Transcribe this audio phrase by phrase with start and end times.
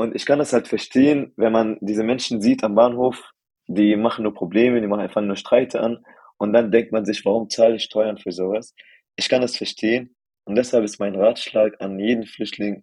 [0.00, 3.32] Und ich kann das halt verstehen, wenn man diese Menschen sieht am Bahnhof,
[3.66, 6.02] die machen nur Probleme, die machen einfach nur Streite an.
[6.38, 8.74] Und dann denkt man sich, warum zahle ich Steuern für sowas?
[9.16, 10.16] Ich kann das verstehen.
[10.44, 12.82] Und deshalb ist mein Ratschlag an jeden Flüchtling,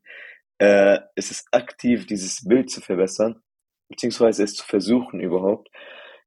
[0.60, 3.42] äh, es ist aktiv, dieses Bild zu verbessern,
[3.90, 5.70] beziehungsweise es zu versuchen überhaupt,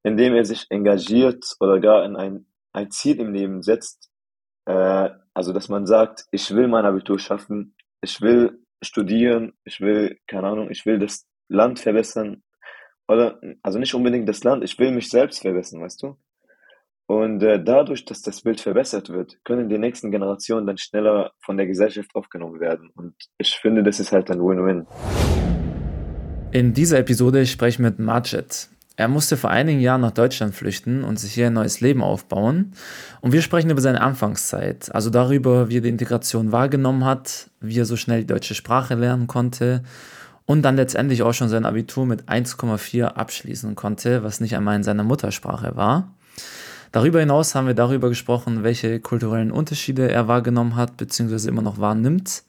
[0.02, 4.10] indem er sich engagiert oder gar in ein, ein Ziel im Leben setzt.
[4.66, 10.18] Äh, also, dass man sagt, ich will mein Abitur schaffen, ich will studieren, ich will,
[10.26, 12.42] keine Ahnung, ich will das Land verbessern.
[13.08, 16.16] Oder, also nicht unbedingt das Land, ich will mich selbst verbessern, weißt du?
[17.06, 21.56] Und äh, dadurch, dass das Bild verbessert wird, können die nächsten Generationen dann schneller von
[21.56, 22.90] der Gesellschaft aufgenommen werden.
[22.94, 24.86] Und ich finde, das ist halt ein Win-Win.
[26.52, 28.68] In dieser Episode spreche ich mit Majid.
[29.00, 32.72] Er musste vor einigen Jahren nach Deutschland flüchten und sich hier ein neues Leben aufbauen.
[33.22, 37.80] Und wir sprechen über seine Anfangszeit, also darüber, wie er die Integration wahrgenommen hat, wie
[37.80, 39.84] er so schnell die deutsche Sprache lernen konnte
[40.44, 44.82] und dann letztendlich auch schon sein Abitur mit 1,4 abschließen konnte, was nicht einmal in
[44.82, 46.12] seiner Muttersprache war.
[46.92, 51.48] Darüber hinaus haben wir darüber gesprochen, welche kulturellen Unterschiede er wahrgenommen hat bzw.
[51.48, 52.42] immer noch wahrnimmt,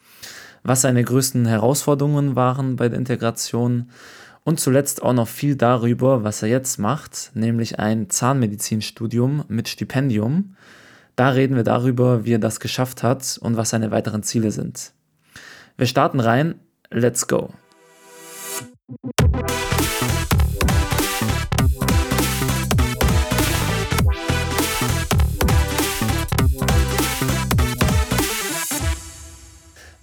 [0.63, 3.87] was seine größten Herausforderungen waren bei der Integration
[4.43, 10.55] und zuletzt auch noch viel darüber, was er jetzt macht, nämlich ein Zahnmedizinstudium mit Stipendium.
[11.15, 14.93] Da reden wir darüber, wie er das geschafft hat und was seine weiteren Ziele sind.
[15.77, 16.55] Wir starten rein.
[16.89, 17.53] Let's go.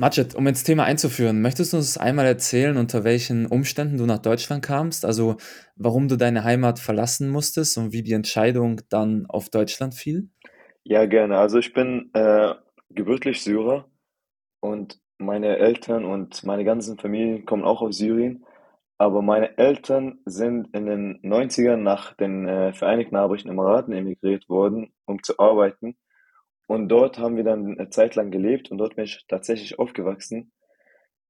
[0.01, 4.21] Matschet, um ins Thema einzuführen, möchtest du uns einmal erzählen, unter welchen Umständen du nach
[4.21, 5.05] Deutschland kamst?
[5.05, 5.37] Also
[5.75, 10.31] warum du deine Heimat verlassen musstest und wie die Entscheidung dann auf Deutschland fiel?
[10.85, 11.39] Ja, gerne.
[11.39, 12.55] Also ich bin äh,
[12.91, 13.87] gebürtig Syrer
[14.61, 18.45] und meine Eltern und meine ganzen Familien kommen auch aus Syrien.
[18.99, 24.93] Aber meine Eltern sind in den 90ern nach den äh, Vereinigten Arabischen Emiraten emigriert worden,
[25.07, 25.97] um zu arbeiten.
[26.69, 30.53] Und dort haben wir dann eine Zeit lang gelebt und dort bin ich tatsächlich aufgewachsen.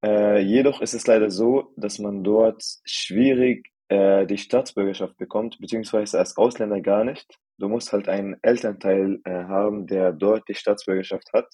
[0.04, 6.18] Äh, jedoch ist es leider so, dass man dort schwierig äh, die Staatsbürgerschaft bekommt, beziehungsweise
[6.18, 7.38] als Ausländer gar nicht.
[7.56, 11.46] Du musst halt einen Elternteil äh, haben, der dort die Staatsbürgerschaft hat.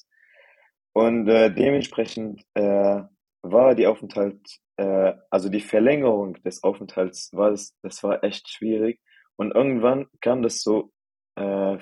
[0.95, 3.03] Und äh, dementsprechend äh,
[3.43, 4.41] war die Aufenthalt,
[4.78, 8.99] äh, also die Verlängerung des Aufenthalts, war das, das war echt schwierig.
[9.37, 10.91] Und irgendwann kam das so,
[11.37, 11.77] äh,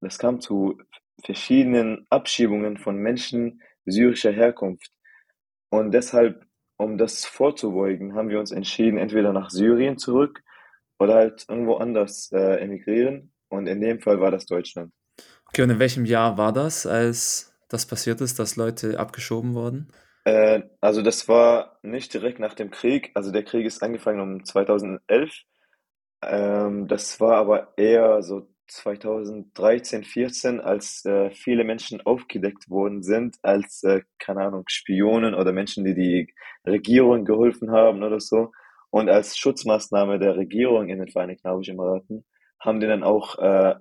[0.00, 0.78] das kam zu
[1.22, 4.90] verschiedenen Abschiebungen von Menschen syrischer Herkunft.
[5.70, 10.42] Und deshalb, um das vorzubeugen, haben wir uns entschieden, entweder nach Syrien zurück
[10.98, 13.32] oder halt irgendwo anders äh, emigrieren.
[13.48, 14.92] Und in dem Fall war das Deutschland.
[15.48, 19.88] Okay, und in welchem Jahr war das, als das passiert ist, dass Leute abgeschoben wurden?
[20.24, 23.10] Äh, also das war nicht direkt nach dem Krieg.
[23.14, 25.32] Also der Krieg ist angefangen um 2011.
[26.22, 33.36] Ähm, das war aber eher so 2013, 14, als äh, viele Menschen aufgedeckt worden sind
[33.42, 36.34] als, äh, keine Ahnung, Spionen oder Menschen, die die
[36.66, 38.52] Regierung geholfen haben oder so.
[38.90, 42.24] Und als Schutzmaßnahme der Regierung in den Vereinigten Arabischen Emiraten
[42.60, 43.74] haben die dann auch äh,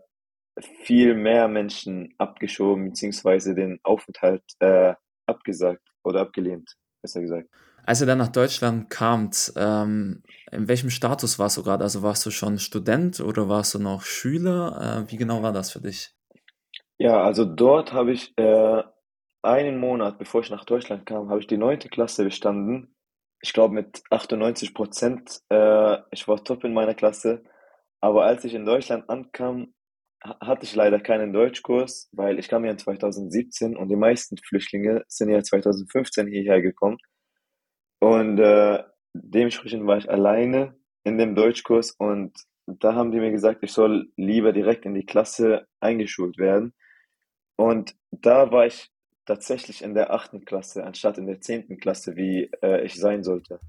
[0.83, 4.93] viel mehr Menschen abgeschoben, beziehungsweise den Aufenthalt äh,
[5.25, 7.47] abgesagt oder abgelehnt, besser gesagt.
[7.85, 11.83] Als ihr dann nach Deutschland kamt, ähm, in welchem Status warst du gerade?
[11.83, 15.05] Also warst du schon Student oder warst du noch Schüler?
[15.05, 16.15] Äh, wie genau war das für dich?
[16.97, 18.83] Ja, also dort habe ich äh,
[19.41, 22.95] einen Monat, bevor ich nach Deutschland kam, habe ich die neunte Klasse bestanden.
[23.41, 25.41] Ich glaube mit 98 Prozent.
[25.49, 27.43] Äh, ich war top in meiner Klasse.
[27.99, 29.73] Aber als ich in Deutschland ankam,
[30.39, 35.03] hatte ich leider keinen Deutschkurs, weil ich kam ja in 2017 und die meisten Flüchtlinge
[35.07, 36.97] sind ja 2015 hierher gekommen.
[38.03, 38.83] Und äh,
[39.13, 40.75] dementsprechend war ich alleine
[41.05, 42.33] in dem Deutschkurs und
[42.65, 46.73] da haben die mir gesagt, ich soll lieber direkt in die Klasse eingeschult werden.
[47.55, 48.91] Und da war ich
[49.25, 53.61] tatsächlich in der achten Klasse, anstatt in der zehnten Klasse, wie äh, ich sein sollte.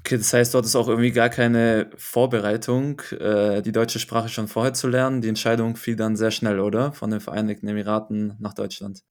[0.00, 4.48] Okay, das heißt, dort ist auch irgendwie gar keine Vorbereitung, äh, die deutsche Sprache schon
[4.48, 5.22] vorher zu lernen.
[5.22, 6.92] Die Entscheidung fiel dann sehr schnell, oder?
[6.92, 9.02] Von den Vereinigten Emiraten nach Deutschland.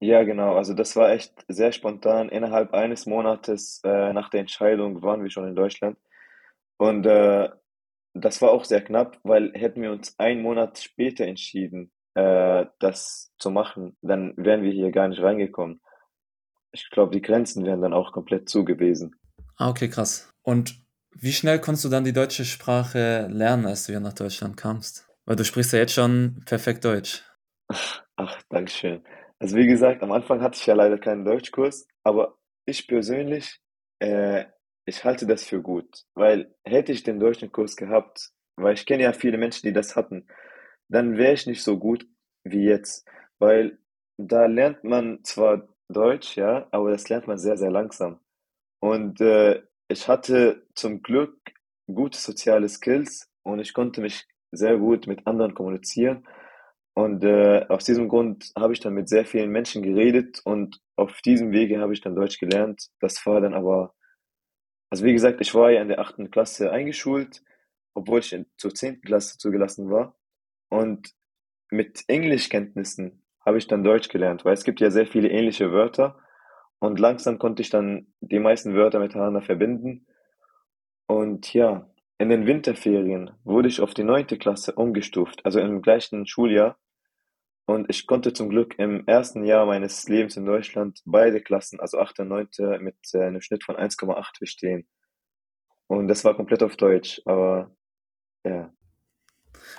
[0.00, 0.54] Ja, genau.
[0.54, 2.28] Also das war echt sehr spontan.
[2.28, 5.98] Innerhalb eines Monates äh, nach der Entscheidung waren wir schon in Deutschland.
[6.76, 7.48] Und äh,
[8.14, 13.32] das war auch sehr knapp, weil hätten wir uns einen Monat später entschieden, äh, das
[13.38, 15.80] zu machen, dann wären wir hier gar nicht reingekommen.
[16.72, 19.16] Ich glaube, die Grenzen wären dann auch komplett zu gewesen.
[19.56, 20.32] Ah, okay, krass.
[20.42, 20.80] Und
[21.12, 25.08] wie schnell konntest du dann die deutsche Sprache lernen, als du hier nach Deutschland kamst?
[25.24, 27.24] Weil du sprichst ja jetzt schon perfekt Deutsch.
[28.16, 29.02] Ach, Dankeschön.
[29.38, 32.36] Also wie gesagt, am Anfang hatte ich ja leider keinen Deutschkurs, aber
[32.66, 33.60] ich persönlich
[34.00, 34.46] Äh,
[34.86, 39.02] ich halte das für gut, weil hätte ich den deutschen Kurs gehabt, weil ich kenne
[39.02, 40.28] ja viele Menschen, die das hatten,
[40.88, 42.06] dann wäre ich nicht so gut
[42.44, 43.06] wie jetzt,
[43.40, 43.78] weil
[44.18, 48.20] da lernt man zwar Deutsch, ja, aber das lernt man sehr, sehr langsam.
[48.80, 51.36] Und äh, ich hatte zum Glück
[51.86, 56.26] gute soziale Skills und ich konnte mich sehr gut mit anderen kommunizieren.
[56.98, 61.20] Und äh, aus diesem Grund habe ich dann mit sehr vielen Menschen geredet und auf
[61.20, 62.88] diesem Wege habe ich dann Deutsch gelernt.
[62.98, 63.94] Das war dann aber,
[64.90, 67.40] also wie gesagt, ich war ja in der achten Klasse eingeschult,
[67.94, 70.16] obwohl ich in, zur zehnten Klasse zugelassen war.
[70.70, 71.12] Und
[71.70, 76.18] mit Englischkenntnissen habe ich dann Deutsch gelernt, weil es gibt ja sehr viele ähnliche Wörter
[76.80, 80.08] und langsam konnte ich dann die meisten Wörter miteinander verbinden.
[81.06, 86.26] Und ja, in den Winterferien wurde ich auf die neunte Klasse umgestuft, also im gleichen
[86.26, 86.76] Schuljahr.
[87.68, 91.98] Und ich konnte zum Glück im ersten Jahr meines Lebens in Deutschland beide Klassen, also
[91.98, 94.88] achte und neunte, mit äh, einem Schnitt von 1,8 bestehen.
[95.86, 97.70] Und das war komplett auf Deutsch, aber
[98.42, 98.72] ja.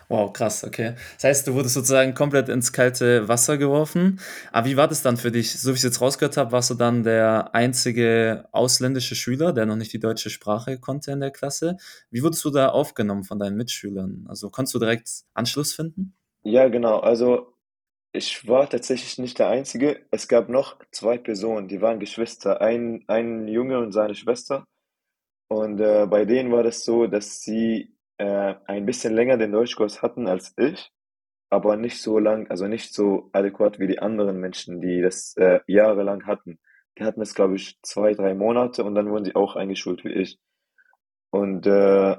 [0.07, 0.93] Wow, krass, okay.
[1.15, 4.19] Das heißt, du wurdest sozusagen komplett ins kalte Wasser geworfen.
[4.51, 5.59] Aber wie war das dann für dich?
[5.59, 9.65] So wie ich es jetzt rausgehört habe, warst du dann der einzige ausländische Schüler, der
[9.65, 11.77] noch nicht die deutsche Sprache konnte in der Klasse.
[12.11, 14.27] Wie wurdest du da aufgenommen von deinen Mitschülern?
[14.29, 16.13] Also konntest du direkt Anschluss finden?
[16.43, 16.99] Ja, genau.
[16.99, 17.55] Also
[18.11, 20.05] ich war tatsächlich nicht der Einzige.
[20.11, 22.61] Es gab noch zwei Personen, die waren Geschwister.
[22.61, 24.65] Ein, ein Junge und seine Schwester.
[25.47, 30.01] Und äh, bei denen war das so, dass sie äh, ein bisschen länger den Deutschkurs
[30.01, 30.91] hatten als ich,
[31.49, 35.61] aber nicht so lang, also nicht so adäquat wie die anderen Menschen, die das äh,
[35.67, 36.59] jahrelang hatten.
[36.97, 40.13] Die hatten es, glaube ich, zwei, drei Monate und dann wurden sie auch eingeschult wie
[40.13, 40.39] ich.
[41.31, 42.17] Und äh,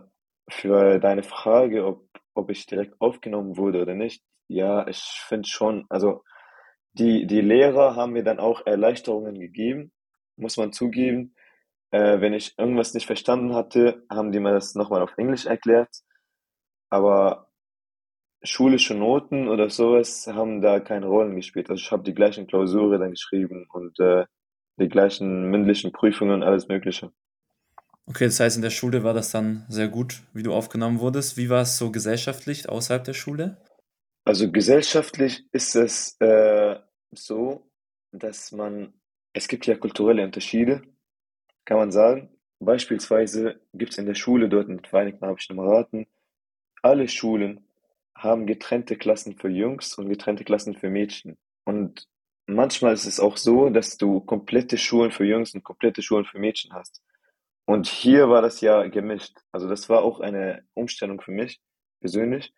[0.49, 5.87] für deine Frage, ob, ob ich direkt aufgenommen wurde oder nicht, ja, ich finde schon,
[5.89, 6.25] also
[6.93, 9.93] die, die Lehrer haben mir dann auch Erleichterungen gegeben,
[10.37, 11.35] muss man zugeben.
[11.93, 15.89] Äh, wenn ich irgendwas nicht verstanden hatte, haben die mir das nochmal auf Englisch erklärt.
[16.91, 17.49] Aber
[18.43, 21.71] schulische Noten oder sowas haben da keine Rollen gespielt.
[21.71, 24.25] Also ich habe die gleichen Klausuren dann geschrieben und äh,
[24.81, 27.13] die gleichen mündlichen Prüfungen und alles Mögliche.
[28.07, 31.37] Okay, das heißt, in der Schule war das dann sehr gut, wie du aufgenommen wurdest.
[31.37, 33.59] Wie war es so gesellschaftlich außerhalb der Schule?
[34.31, 36.77] Also gesellschaftlich ist es äh,
[37.11, 37.69] so,
[38.13, 38.93] dass man,
[39.33, 40.83] es gibt ja kulturelle Unterschiede
[41.65, 42.31] kann man sagen.
[42.61, 46.07] Beispielsweise gibt es in der Schule dort in den Vereinigten Arabischen Emiraten,
[46.81, 47.67] alle Schulen
[48.15, 51.37] haben getrennte Klassen für Jungs und getrennte Klassen für Mädchen.
[51.65, 52.07] Und
[52.47, 56.39] manchmal ist es auch so, dass du komplette Schulen für Jungs und komplette Schulen für
[56.39, 57.03] Mädchen hast.
[57.65, 59.37] Und hier war das ja gemischt.
[59.51, 61.61] Also das war auch eine Umstellung für mich
[61.99, 62.55] persönlich,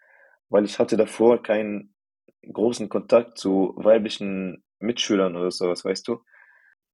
[0.52, 1.94] weil ich hatte davor keinen
[2.52, 6.22] großen Kontakt zu weiblichen Mitschülern oder sowas, weißt du?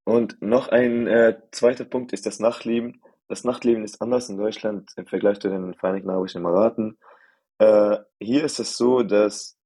[0.05, 3.02] Und noch ein äh, zweiter Punkt ist das Nachtleben.
[3.26, 6.99] Das Nachtleben ist anders in Deutschland im Vergleich zu den Vereinigten Arabischen Emiraten.
[7.58, 9.58] Äh, hier ist es so, dass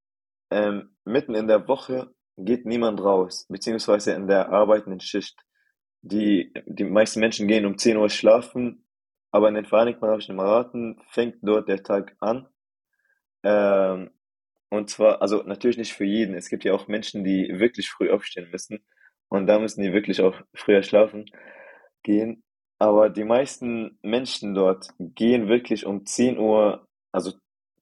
[0.50, 5.38] ähm, mitten in der Woche geht niemand raus, beziehungsweise in der arbeitenden Schicht.
[6.00, 8.86] Die, die meisten Menschen gehen um 10 Uhr schlafen,
[9.30, 12.48] aber in den Vereinigten Arabischen Emiraten fängt dort der Tag an.
[13.44, 14.10] Ähm,
[14.70, 16.34] und zwar, also natürlich nicht für jeden.
[16.34, 18.84] Es gibt ja auch Menschen, die wirklich früh aufstehen müssen.
[19.28, 21.26] Und da müssen die wirklich auch früher schlafen
[22.02, 22.42] gehen.
[22.78, 27.32] Aber die meisten Menschen dort gehen wirklich um 10 Uhr, also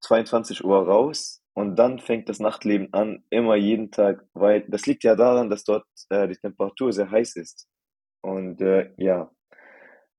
[0.03, 5.05] 22 Uhr raus und dann fängt das Nachtleben an, immer jeden Tag, weil das liegt
[5.05, 7.69] ja daran, dass dort äh, die Temperatur sehr heiß ist.
[8.23, 9.31] Und äh, ja,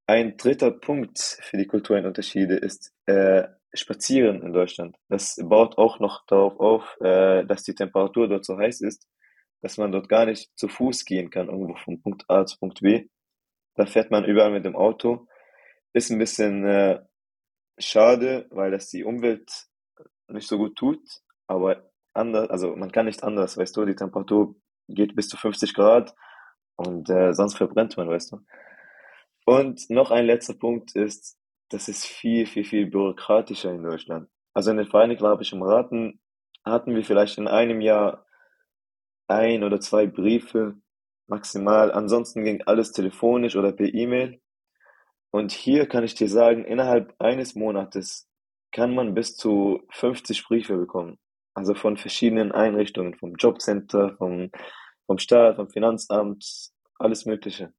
[0.07, 4.97] ein dritter Punkt für die kulturellen Unterschiede ist äh, Spazieren in Deutschland.
[5.09, 9.07] Das baut auch noch darauf auf, äh, dass die Temperatur dort so heiß ist
[9.61, 12.81] dass man dort gar nicht zu Fuß gehen kann, irgendwo von Punkt A zu Punkt
[12.81, 13.07] B.
[13.75, 15.27] Da fährt man überall mit dem Auto.
[15.93, 17.01] Ist ein bisschen äh,
[17.77, 19.49] schade, weil das die Umwelt
[20.27, 21.01] nicht so gut tut,
[21.47, 24.55] aber anders, also man kann nicht anders, weißt du, die Temperatur
[24.87, 26.15] geht bis zu 50 Grad
[26.75, 28.39] und äh, sonst verbrennt man, weißt du.
[29.45, 31.37] Und noch ein letzter Punkt ist,
[31.71, 34.29] das ist viel, viel, viel bürokratischer in Deutschland.
[34.53, 36.19] Also in den Vereinigten Arabischen Emiraten
[36.65, 38.25] hatten wir vielleicht in einem Jahr
[39.27, 40.75] ein oder zwei Briefe
[41.27, 41.91] maximal.
[41.91, 44.41] Ansonsten ging alles telefonisch oder per E-Mail.
[45.31, 48.27] Und hier kann ich dir sagen, innerhalb eines Monates
[48.73, 51.17] kann man bis zu 50 Briefe bekommen.
[51.53, 54.51] Also von verschiedenen Einrichtungen, vom Jobcenter, vom,
[55.05, 57.73] vom Staat, vom Finanzamt, alles Mögliche.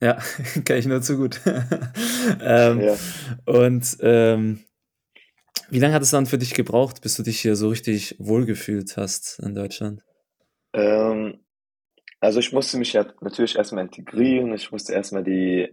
[0.00, 0.18] Ja,
[0.64, 1.40] kann ich nur zu gut.
[2.40, 2.98] ähm, ja.
[3.46, 4.64] Und ähm,
[5.70, 8.96] wie lange hat es dann für dich gebraucht, bis du dich hier so richtig wohlgefühlt
[8.96, 10.02] hast in Deutschland?
[10.72, 11.40] Ähm,
[12.20, 14.54] Also ich musste mich ja natürlich erstmal integrieren.
[14.54, 15.68] Ich musste erstmal die,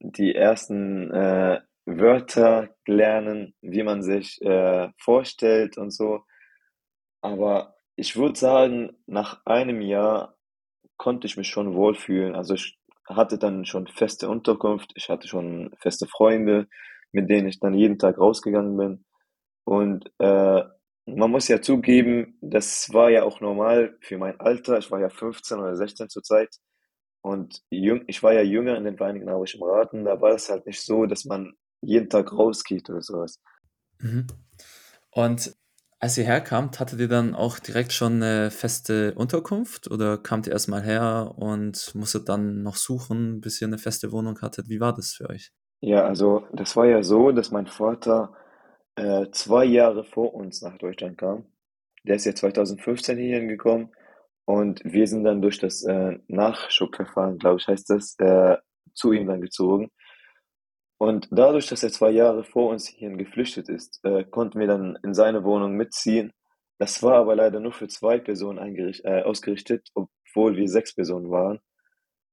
[0.00, 6.24] die ersten äh, Wörter lernen, wie man sich äh, vorstellt und so.
[7.22, 10.36] Aber ich würde sagen, nach einem Jahr
[10.98, 12.34] konnte ich mich schon wohlfühlen.
[12.36, 12.78] Also ich
[13.16, 16.68] hatte dann schon feste Unterkunft, ich hatte schon feste Freunde,
[17.12, 19.04] mit denen ich dann jeden Tag rausgegangen bin.
[19.64, 20.62] Und äh,
[21.06, 24.78] man muss ja zugeben, das war ja auch normal für mein Alter.
[24.78, 26.56] Ich war ja 15 oder 16 zur Zeit.
[27.22, 30.04] Und jüng, ich war ja jünger in den Vereinigten Arabischen Emiraten.
[30.04, 33.40] Da war es halt nicht so, dass man jeden Tag rausgeht oder sowas.
[34.00, 34.26] Mhm.
[35.10, 35.54] Und
[36.02, 40.52] als ihr herkamt, hattet ihr dann auch direkt schon eine feste Unterkunft oder kamt ihr
[40.52, 44.68] erstmal her und musstet dann noch suchen, bis ihr eine feste Wohnung hattet?
[44.68, 45.52] Wie war das für euch?
[45.80, 48.32] Ja, also das war ja so, dass mein Vater
[48.96, 51.44] äh, zwei Jahre vor uns nach Deutschland kam.
[52.02, 53.92] Der ist ja 2015 hierhin gekommen
[54.44, 58.56] und wir sind dann durch das äh, Nachschubverfahren, glaube ich, heißt das, äh,
[58.92, 59.88] zu ihm dann gezogen.
[61.02, 64.96] Und dadurch, dass er zwei Jahre vor uns hierhin geflüchtet ist, äh, konnten wir dann
[65.02, 66.32] in seine Wohnung mitziehen.
[66.78, 71.58] Das war aber leider nur für zwei Personen äh, ausgerichtet, obwohl wir sechs Personen waren.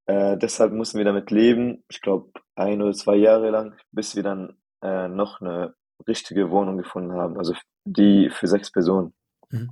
[0.05, 4.21] Äh, deshalb mussten wir damit leben, ich glaube ein oder zwei Jahre lang, bis wir
[4.21, 5.73] dann äh, noch eine
[6.07, 9.15] richtige Wohnung gefunden haben, also die für sechs Personen.
[9.49, 9.71] Mhm.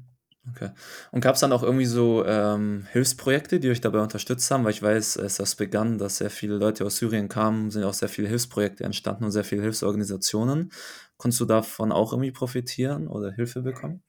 [0.52, 0.70] Okay.
[1.12, 4.64] Und gab es dann auch irgendwie so ähm, Hilfsprojekte, die euch dabei unterstützt haben?
[4.64, 7.94] Weil ich weiß, als das begann, dass sehr viele Leute aus Syrien kamen, sind auch
[7.94, 10.72] sehr viele Hilfsprojekte entstanden und sehr viele Hilfsorganisationen.
[11.18, 14.04] Konntest du davon auch irgendwie profitieren oder Hilfe bekommen?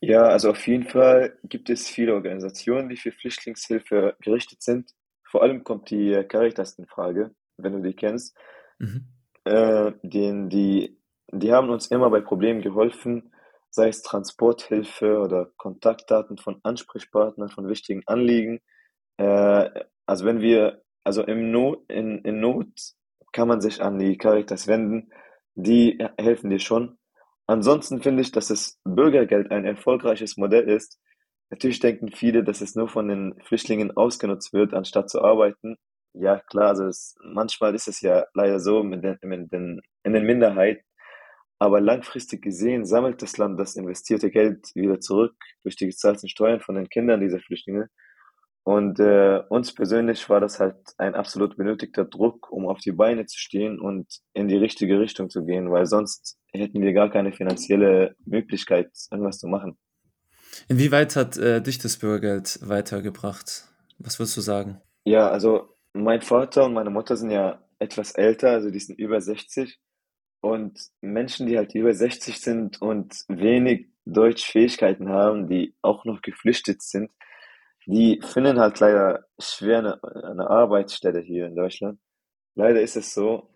[0.00, 4.94] Ja, also auf jeden Fall gibt es viele Organisationen, die für Flüchtlingshilfe gerichtet sind.
[5.24, 8.36] Vor allem kommt die Caritas in Frage, wenn du die kennst.
[8.78, 9.08] Mhm.
[9.44, 10.98] Äh, den, die,
[11.32, 13.32] die haben uns immer bei Problemen geholfen,
[13.70, 18.60] sei es Transporthilfe oder Kontaktdaten von Ansprechpartnern von wichtigen Anliegen.
[19.18, 19.70] Äh,
[20.06, 22.68] also wenn wir, also im Not, in, in Not
[23.32, 25.10] kann man sich an die Caritas wenden,
[25.54, 26.98] die helfen dir schon.
[27.46, 30.98] Ansonsten finde ich, dass das Bürgergeld ein erfolgreiches Modell ist.
[31.50, 35.76] Natürlich denken viele, dass es nur von den Flüchtlingen ausgenutzt wird, anstatt zu arbeiten.
[36.12, 40.12] Ja, klar, also es, manchmal ist es ja leider so mit den, mit den, in
[40.12, 40.82] den Minderheiten,
[41.58, 46.60] aber langfristig gesehen sammelt das Land das investierte Geld wieder zurück durch die gezahlten Steuern
[46.60, 47.88] von den Kindern dieser Flüchtlinge.
[48.62, 53.24] Und äh, uns persönlich war das halt ein absolut benötigter Druck, um auf die Beine
[53.24, 57.32] zu stehen und in die richtige Richtung zu gehen, weil sonst hätten wir gar keine
[57.32, 59.78] finanzielle Möglichkeit, irgendwas zu machen.
[60.68, 63.68] Inwieweit hat äh, dich das Bürgergeld weitergebracht?
[63.98, 64.80] Was würdest du sagen?
[65.04, 69.20] Ja, also mein Vater und meine Mutter sind ja etwas älter, also die sind über
[69.20, 69.78] 60.
[70.40, 76.82] Und Menschen, die halt über 60 sind und wenig Deutschfähigkeiten haben, die auch noch geflüchtet
[76.82, 77.10] sind,
[77.86, 81.98] die finden halt leider schwer eine, eine Arbeitsstelle hier in Deutschland.
[82.54, 83.50] Leider ist es so,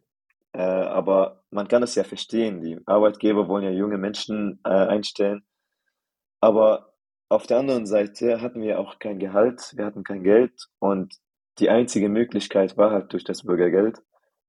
[0.52, 2.60] äh, aber man kann es ja verstehen.
[2.60, 5.44] Die Arbeitgeber wollen ja junge Menschen äh, einstellen.
[6.40, 6.94] Aber
[7.28, 11.14] auf der anderen Seite hatten wir auch kein Gehalt, wir hatten kein Geld und
[11.58, 14.02] die einzige Möglichkeit war halt durch das Bürgergeld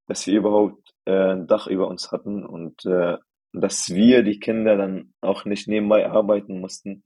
[0.07, 3.17] dass wir überhaupt äh, ein Dach über uns hatten und äh,
[3.53, 7.03] dass wir, die Kinder, dann auch nicht nebenbei arbeiten mussten,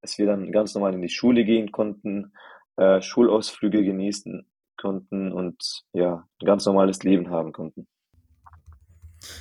[0.00, 2.32] dass wir dann ganz normal in die Schule gehen konnten,
[2.76, 4.46] äh, Schulausflüge genießen
[4.78, 7.86] konnten und ja, ein ganz normales Leben haben konnten.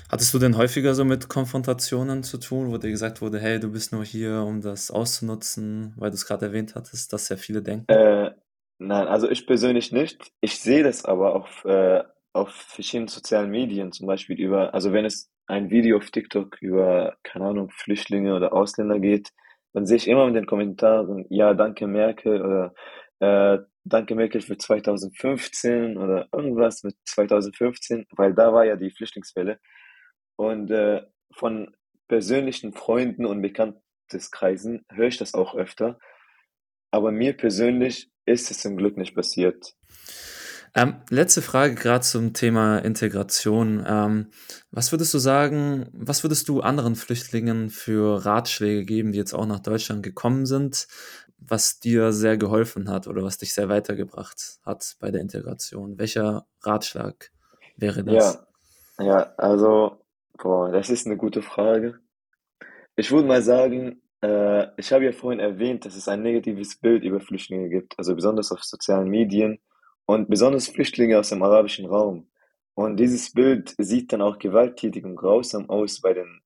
[0.09, 3.71] Hattest du denn häufiger so mit Konfrontationen zu tun, wo dir gesagt wurde, hey, du
[3.71, 7.61] bist nur hier, um das auszunutzen, weil du es gerade erwähnt hattest, dass sehr viele
[7.61, 7.89] denken?
[7.89, 8.31] Äh,
[8.77, 10.33] nein, also ich persönlich nicht.
[10.41, 15.05] Ich sehe das aber auf äh, auf verschiedenen sozialen Medien, zum Beispiel über, also wenn
[15.05, 19.31] es ein Video auf TikTok über, keine Ahnung, Flüchtlinge oder Ausländer geht,
[19.73, 22.73] dann sehe ich immer in den Kommentaren, ja, danke Merkel oder
[23.19, 29.59] äh, danke Merkel für 2015 oder irgendwas mit 2015, weil da war ja die Flüchtlingswelle.
[30.35, 31.75] Und äh, von
[32.07, 35.99] persönlichen Freunden und Bekannteskreisen höre ich das auch öfter.
[36.91, 39.75] Aber mir persönlich ist es zum Glück nicht passiert.
[40.75, 43.83] Ähm, letzte Frage gerade zum Thema Integration.
[43.87, 44.27] Ähm,
[44.71, 49.45] was würdest du sagen, was würdest du anderen Flüchtlingen für Ratschläge geben, die jetzt auch
[49.45, 50.87] nach Deutschland gekommen sind,
[51.37, 55.97] was dir sehr geholfen hat oder was dich sehr weitergebracht hat bei der Integration?
[55.97, 57.31] Welcher Ratschlag
[57.77, 58.45] wäre das?
[58.99, 60.03] Ja, ja, also,
[60.37, 61.99] boah, das ist eine gute Frage.
[62.95, 67.03] Ich würde mal sagen, äh, ich habe ja vorhin erwähnt, dass es ein negatives Bild
[67.03, 69.59] über Flüchtlinge gibt, also besonders auf sozialen Medien
[70.09, 72.27] und besonders Flüchtlinge aus dem arabischen Raum.
[72.73, 76.41] Und dieses Bild sieht dann auch gewalttätig und grausam aus bei den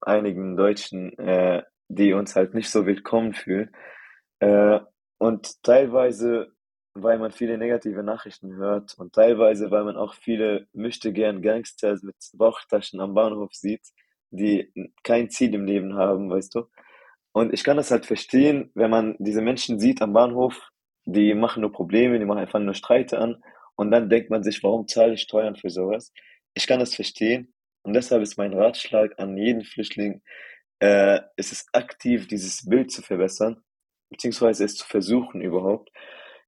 [0.00, 3.74] einigen Deutschen, äh, die uns halt nicht so willkommen fühlen.
[4.38, 4.78] Äh,
[5.18, 6.52] und teilweise
[6.94, 12.02] weil man viele negative Nachrichten hört und teilweise, weil man auch viele möchte gern Gangsters
[12.02, 13.82] mit Bauchtaschen am Bahnhof sieht,
[14.30, 16.66] die kein Ziel im Leben haben, weißt du?
[17.32, 20.71] Und ich kann das halt verstehen, wenn man diese Menschen sieht am Bahnhof,
[21.04, 23.42] die machen nur Probleme, die machen einfach nur Streite an.
[23.76, 26.12] Und dann denkt man sich, warum zahle ich Steuern für sowas?
[26.54, 27.52] Ich kann das verstehen.
[27.82, 30.22] Und deshalb ist mein Ratschlag an jeden Flüchtling,
[30.78, 33.62] äh, es ist aktiv, dieses Bild zu verbessern,
[34.10, 35.90] beziehungsweise es zu versuchen überhaupt,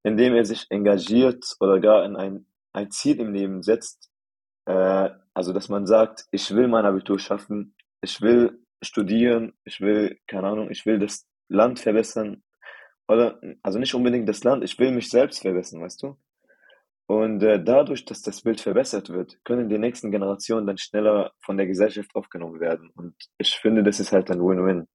[0.02, 4.10] indem er sich engagiert oder gar in ein, ein Ziel im Leben setzt,
[4.66, 10.18] äh, also dass man sagt, ich will mein Abitur schaffen, ich will studieren, ich will,
[10.26, 12.42] keine Ahnung, ich will das Land verbessern,
[13.08, 16.16] oder, also nicht unbedingt das Land, ich will mich selbst verbessern, weißt du?
[17.06, 21.58] Und äh, dadurch, dass das Bild verbessert wird, können die nächsten Generationen dann schneller von
[21.58, 22.90] der Gesellschaft aufgenommen werden.
[22.94, 24.86] Und ich finde, das ist halt ein Win-Win.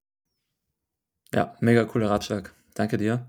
[1.34, 2.56] Ja, mega cooler Ratschlag.
[2.74, 3.28] Danke dir.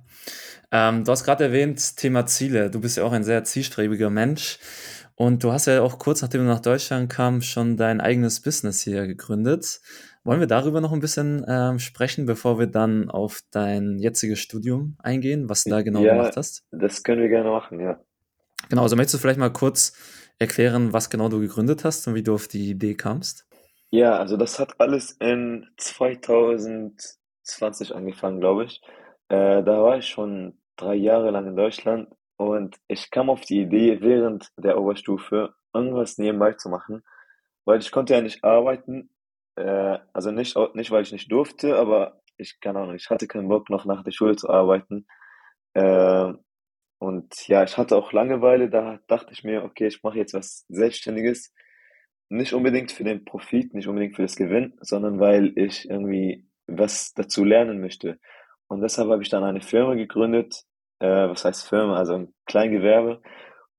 [0.73, 2.71] Ähm, du hast gerade erwähnt, Thema Ziele.
[2.71, 4.59] Du bist ja auch ein sehr zielstrebiger Mensch.
[5.15, 8.81] Und du hast ja auch kurz nachdem du nach Deutschland kamst, schon dein eigenes Business
[8.81, 9.83] hier gegründet.
[10.25, 14.97] Wollen wir darüber noch ein bisschen ähm, sprechen, bevor wir dann auf dein jetziges Studium
[14.99, 16.65] eingehen, was du da genau Ja, gemacht hast?
[16.71, 18.01] das können wir gerne machen, ja.
[18.69, 19.97] Genau, also möchtest du vielleicht mal kurz
[20.39, 23.47] erklären, was genau du gegründet hast und wie du auf die Idee kamst?
[23.91, 28.81] Ja, also das hat alles in 2020 angefangen, glaube ich.
[29.29, 33.63] Äh, da war ich schon drei Jahre lang in Deutschland und ich kam auf die
[33.63, 37.03] Idee, während der Oberstufe irgendwas nebenbei zu machen,
[37.65, 39.11] weil ich konnte ja nicht arbeiten.
[39.61, 43.49] Äh, also nicht, nicht, weil ich nicht durfte, aber ich, keine Ahnung, ich hatte keinen
[43.49, 45.07] Bock, noch nach der Schule zu arbeiten.
[45.75, 46.33] Äh,
[46.99, 50.67] und ja, ich hatte auch Langeweile, da dachte ich mir, okay, ich mache jetzt was
[50.69, 51.53] Selbstständiges.
[52.31, 57.13] Nicht unbedingt für den Profit, nicht unbedingt für das Gewinn, sondern weil ich irgendwie was
[57.15, 58.19] dazu lernen möchte.
[58.69, 60.65] Und deshalb habe ich dann eine Firma gegründet,
[61.01, 63.21] äh, was heißt Firma, also ein Kleingewerbe.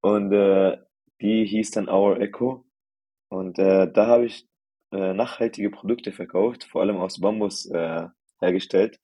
[0.01, 0.77] Und äh,
[1.21, 2.65] die hieß dann Our Echo.
[3.29, 4.50] Und äh, da habe ich
[4.91, 8.07] äh, nachhaltige Produkte verkauft, vor allem aus Bambus äh,
[8.39, 8.99] hergestellt.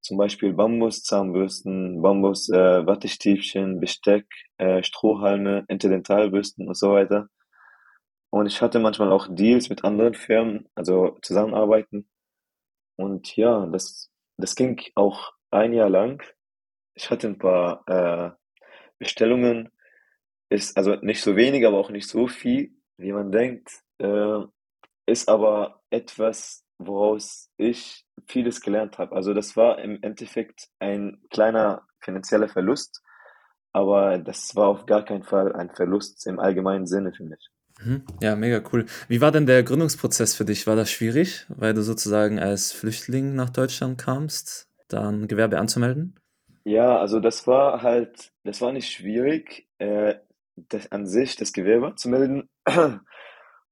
[0.00, 4.26] Zum Beispiel Bambus-Zahnbürsten, Bambus-Wattestäbchen, Besteck,
[4.58, 7.28] äh, Strohhalme, Interdentalbürsten und so weiter.
[8.30, 12.08] Und ich hatte manchmal auch Deals mit anderen Firmen, also zusammenarbeiten.
[12.96, 16.22] Und ja, das, das ging auch ein Jahr lang.
[16.94, 18.30] Ich hatte ein paar äh,
[18.98, 19.70] Bestellungen,
[20.48, 23.70] ist also nicht so wenig, aber auch nicht so viel, wie man denkt.
[23.98, 24.40] Äh,
[25.06, 29.14] ist aber etwas, woraus ich vieles gelernt habe.
[29.14, 33.02] Also das war im Endeffekt ein kleiner finanzieller Verlust,
[33.72, 37.50] aber das war auf gar keinen Fall ein Verlust im allgemeinen Sinne für mich.
[37.82, 38.04] Mhm.
[38.20, 38.86] Ja, mega cool.
[39.08, 40.66] Wie war denn der Gründungsprozess für dich?
[40.66, 46.18] War das schwierig, weil du sozusagen als Flüchtling nach Deutschland kamst, dann Gewerbe anzumelden?
[46.64, 50.14] Ja, also das war halt, das war nicht schwierig, äh,
[50.56, 52.48] das an sich das Gewerbe zu melden,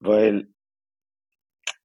[0.00, 0.51] weil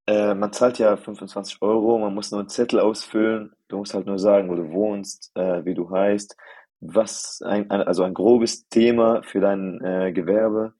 [0.08, 4.08] äh, man zahlt ja 25 Euro, man muss nur einen Zettel ausfüllen, du musst halt
[4.08, 6.36] nur sagen, wo du wohnst, äh, wie du heißt,
[6.80, 10.74] was ein, also ein grobes Thema für dein äh, Gewerbe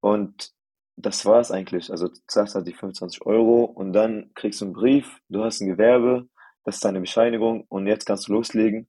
[0.00, 0.52] und
[0.96, 1.90] das war's eigentlich.
[1.90, 5.60] Also du zahlst halt die 25 Euro und dann kriegst du einen Brief, du hast
[5.60, 6.28] ein Gewerbe,
[6.64, 8.88] das ist deine Bescheinigung und jetzt kannst du loslegen.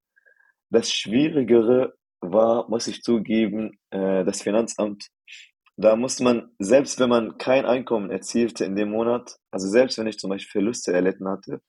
[0.69, 5.07] Das Schwierigere war, muss ich zugeben, äh, das Finanzamt.
[5.75, 10.07] Da musste man, selbst wenn man kein Einkommen erzielte in dem Monat, also selbst wenn
[10.07, 11.62] ich zum Beispiel Verluste erlitten hatte,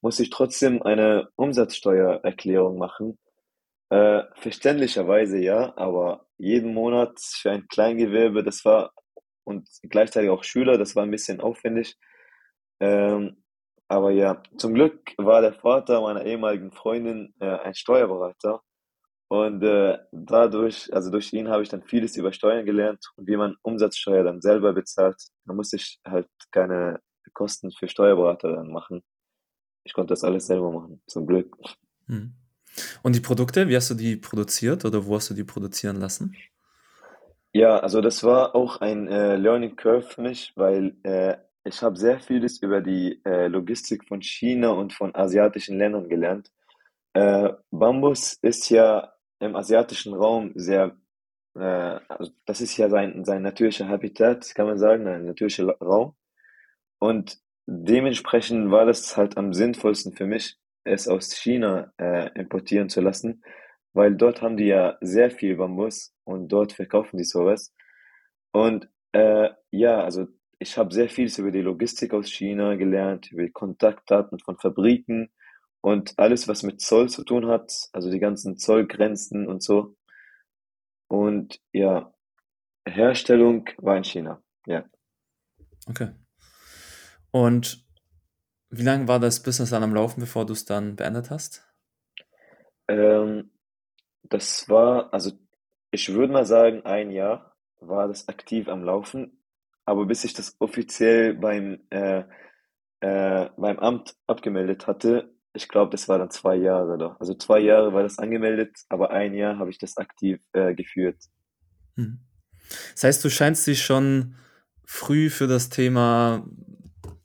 [0.00, 3.18] musste ich trotzdem eine Umsatzsteuererklärung machen.
[3.90, 8.92] Äh, verständlicherweise ja, aber jeden Monat für ein Kleingewerbe, das war
[9.44, 11.96] und gleichzeitig auch Schüler, das war ein bisschen aufwendig.
[12.80, 13.42] Ähm,
[13.88, 18.62] aber ja, zum Glück war der Vater meiner ehemaligen Freundin äh, ein Steuerberater
[19.32, 23.36] und äh, dadurch, also durch ihn habe ich dann vieles über Steuern gelernt und wie
[23.38, 25.16] man Umsatzsteuer dann selber bezahlt.
[25.46, 27.00] Da musste ich halt keine
[27.32, 29.02] Kosten für Steuerberater dann machen.
[29.84, 31.56] Ich konnte das alles selber machen, zum Glück.
[32.08, 32.34] Mhm.
[33.02, 36.36] Und die Produkte, wie hast du die produziert oder wo hast du die produzieren lassen?
[37.54, 41.96] Ja, also das war auch ein äh, Learning Curve für mich, weil äh, ich habe
[41.96, 46.52] sehr vieles über die äh, Logistik von China und von asiatischen Ländern gelernt.
[47.14, 49.12] Äh, Bambus ist ja
[49.42, 50.96] im asiatischen Raum sehr,
[51.54, 51.60] äh,
[52.08, 56.14] also das ist ja sein, sein natürlicher Habitat, kann man sagen, ein natürlicher Raum.
[56.98, 63.00] Und dementsprechend war das halt am sinnvollsten für mich, es aus China äh, importieren zu
[63.00, 63.42] lassen,
[63.92, 67.74] weil dort haben die ja sehr viel Bambus und dort verkaufen die sowas.
[68.52, 70.26] Und äh, ja, also
[70.58, 75.30] ich habe sehr vieles über die Logistik aus China gelernt, über Kontaktdaten von Fabriken
[75.82, 79.96] und alles, was mit Zoll zu tun hat, also die ganzen Zollgrenzen und so.
[81.08, 82.14] und ja,
[82.86, 84.42] Herstellung war in China.
[84.66, 84.84] Ja.
[85.88, 86.12] Okay.
[87.30, 87.84] Und
[88.70, 91.62] wie lange war das Business dann am Laufen, bevor du es dann beendet hast?
[92.88, 93.50] Ähm,
[94.22, 95.32] das war, also
[95.90, 99.42] ich würde mal sagen, ein Jahr war das aktiv am Laufen,
[99.84, 102.24] aber bis ich das offiziell beim, äh,
[103.00, 107.16] äh, beim Amt abgemeldet hatte, ich glaube, das war dann zwei Jahre da.
[107.20, 111.18] Also zwei Jahre war das angemeldet, aber ein Jahr habe ich das aktiv äh, geführt.
[111.96, 112.20] Mhm.
[112.94, 114.36] Das heißt, du scheinst dich schon
[114.84, 116.46] früh für das Thema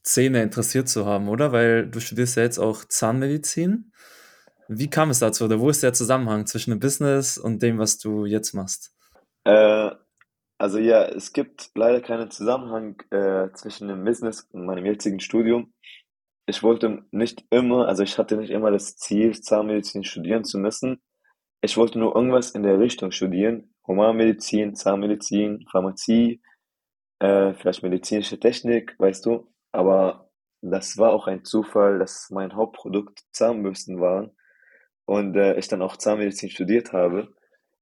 [0.03, 1.51] Zähne interessiert zu haben, oder?
[1.51, 3.91] Weil du studierst ja jetzt auch Zahnmedizin.
[4.67, 7.97] Wie kam es dazu oder wo ist der Zusammenhang zwischen dem Business und dem, was
[7.97, 8.93] du jetzt machst?
[9.45, 9.91] Äh,
[10.57, 15.73] also ja, es gibt leider keinen Zusammenhang äh, zwischen dem Business und meinem jetzigen Studium.
[16.49, 21.01] Ich wollte nicht immer, also ich hatte nicht immer das Ziel, Zahnmedizin studieren zu müssen.
[21.61, 23.75] Ich wollte nur irgendwas in der Richtung studieren.
[23.85, 26.41] Humanmedizin, Zahnmedizin, Pharmazie,
[27.19, 29.51] äh, vielleicht medizinische Technik, weißt du.
[29.73, 30.29] Aber
[30.61, 34.31] das war auch ein Zufall, dass mein Hauptprodukt Zahnbürsten waren
[35.05, 37.33] und äh, ich dann auch Zahnmedizin studiert habe.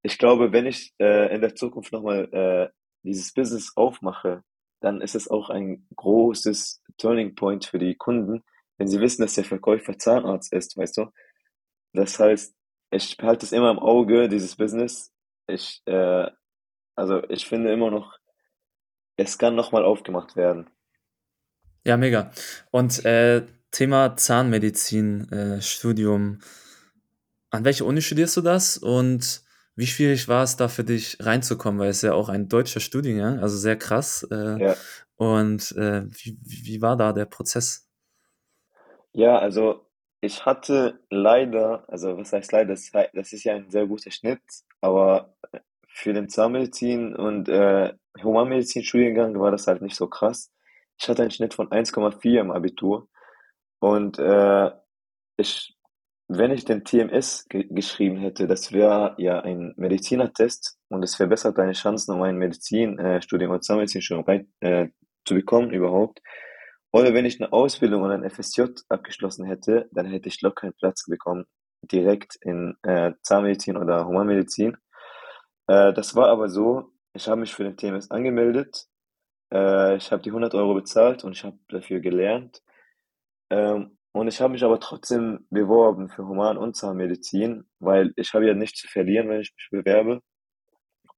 [0.01, 2.69] Ich glaube, wenn ich äh, in der Zukunft nochmal äh,
[3.04, 4.43] dieses Business aufmache,
[4.82, 8.43] dann ist es auch ein großes Turning Point für die Kunden,
[8.77, 11.07] wenn sie wissen, dass der Verkäufer Zahnarzt ist, weißt du.
[11.93, 12.53] Das heißt,
[12.91, 15.11] ich behalte es immer im Auge, dieses Business.
[15.47, 16.29] Ich, äh,
[16.95, 18.17] also ich finde immer noch,
[19.17, 20.69] es kann nochmal aufgemacht werden.
[21.85, 22.31] Ja, mega.
[22.71, 26.39] Und äh, Thema Zahnmedizin, äh, Studium.
[27.49, 29.43] An welcher Uni studierst du das und
[29.75, 31.79] wie schwierig war es da für dich reinzukommen?
[31.79, 34.25] Weil es ja auch ein deutscher Studiengang, also sehr krass.
[34.31, 34.75] Äh, Ja.
[35.15, 37.85] und äh, wie, wie war da der Prozess?
[39.15, 39.86] Ja, also
[40.19, 44.41] ich hatte leider, also was heißt leider, das, ist ja ein sehr guter Schnitt,
[44.82, 45.34] aber
[45.88, 50.51] für den Zahnmedizin und äh, Humanmedizin-Studiengang war das halt nicht so krass.
[50.99, 53.08] Ich hatte einen Schnitt von 1,4 im Abitur
[53.80, 54.71] und äh,
[55.38, 55.78] ich,
[56.28, 61.58] wenn ich den TMS ge geschrieben hätte, das wäre ja ein Medizinertest und es verbessert
[61.58, 64.89] deine Chancen, um ein Medizinstudium oder Zahnmedizinstudium äh,
[65.23, 66.19] zu bekommen überhaupt.
[66.95, 70.75] Oder wenn ich eine Ausbildung oder ein FSJ abgeschlossen hätte, dann hätte ich locker einen
[70.75, 71.43] Platz bekommen,
[71.81, 74.77] direkt in äh, Zahnmedizin oder Humanmedizin.
[75.67, 78.88] Äh, das war aber so, ich habe mich für den TMS angemeldet,
[79.53, 82.63] äh, ich habe die 100 Euro bezahlt und ich habe dafür gelernt.
[83.49, 88.47] Ähm, und ich habe mich aber trotzdem beworben für Human- und Zahnmedizin, weil ich habe
[88.47, 90.21] ja nichts zu verlieren, wenn ich mich bewerbe.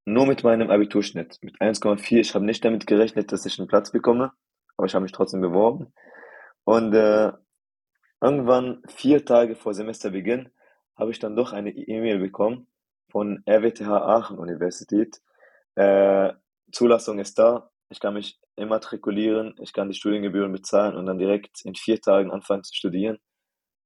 [0.06, 2.20] Nur mit meinem Abiturschnitt, mit 1,4.
[2.20, 4.32] Ich habe nicht damit gerechnet, dass ich einen Platz bekomme,
[4.78, 5.94] aber ich habe mich trotzdem beworben.
[6.64, 7.32] Und äh,
[8.22, 10.50] irgendwann, vier Tage vor Semesterbeginn,
[10.96, 12.68] habe ich dann doch eine E-Mail bekommen
[13.10, 15.22] von RWTH Aachen Universität.
[15.76, 16.34] Äh,
[16.72, 21.64] Zulassung ist da, ich kann mich immatrikulieren, ich kann die Studiengebühren bezahlen und dann direkt
[21.64, 23.20] in vier Tagen anfangen zu studieren.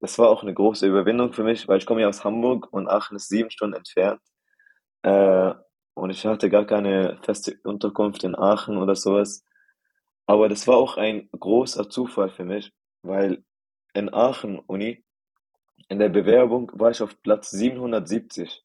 [0.00, 2.88] Das war auch eine große Überwindung für mich, weil ich komme ja aus Hamburg und
[2.88, 4.20] Aachen ist sieben Stunden entfernt.
[5.02, 5.54] Äh,
[5.94, 9.44] und ich hatte gar keine feste Unterkunft in Aachen oder sowas.
[10.32, 13.44] Aber das war auch ein großer Zufall für mich, weil
[13.92, 15.04] in Aachen Uni,
[15.88, 18.64] in der Bewerbung war ich auf Platz 770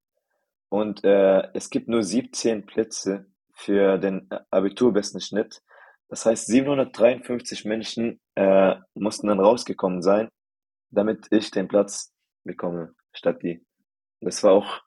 [0.69, 5.61] und äh, es gibt nur 17 Plätze für den äh, Abiturbesten Schnitt.
[6.07, 10.29] Das heißt, 753 Menschen äh, mussten dann rausgekommen sein,
[10.89, 12.13] damit ich den Platz
[12.45, 13.61] bekomme, statt die.
[14.21, 14.83] Das war auch,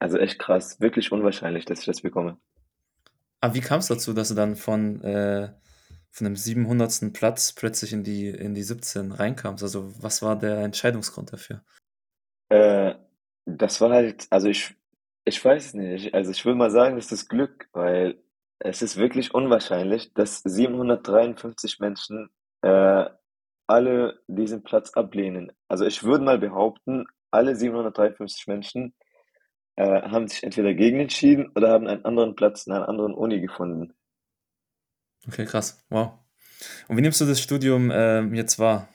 [0.00, 2.38] also echt krass, wirklich unwahrscheinlich, dass ich das bekomme.
[3.40, 5.52] Aber wie kam es dazu, dass du dann von, äh,
[6.14, 7.12] von dem 700.
[7.12, 9.64] Platz plötzlich in die, in die 17 reinkamst?
[9.64, 11.62] Also was war der Entscheidungsgrund dafür?
[12.50, 12.94] Äh,
[13.46, 14.76] das war halt, also ich,
[15.24, 16.14] ich weiß nicht.
[16.14, 18.22] Also ich will mal sagen, das ist Glück, weil
[18.60, 22.30] es ist wirklich unwahrscheinlich, dass 753 Menschen
[22.62, 23.06] äh,
[23.66, 25.50] alle diesen Platz ablehnen.
[25.66, 28.94] Also ich würde mal behaupten, alle 753 Menschen
[29.74, 33.40] äh, haben sich entweder gegen entschieden oder haben einen anderen Platz in einer anderen Uni
[33.40, 33.94] gefunden.
[35.28, 35.84] Okay, krass.
[35.90, 36.12] Wow.
[36.88, 38.88] Und wie nimmst du das Studium ähm, jetzt wahr?